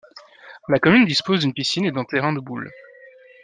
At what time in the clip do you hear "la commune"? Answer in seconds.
0.67-1.05